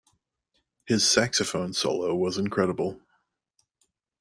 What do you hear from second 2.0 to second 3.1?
was incredible.